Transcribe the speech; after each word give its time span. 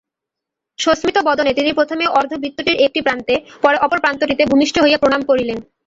সস্মিতবদনে 0.79 1.51
তিনি 1.53 1.71
প্রথমে 1.73 2.05
অর্ধবৃত্তটির 2.19 2.77
এক 2.79 2.93
প্রান্তে, 3.05 3.33
পরে 3.63 3.77
অপর 3.77 3.97
প্রান্তটিতে 3.99 4.43
ভূমিষ্ঠ 4.45 4.75
হইয়া 4.81 5.01
প্রণাম 5.01 5.21
করিলেন। 5.25 5.57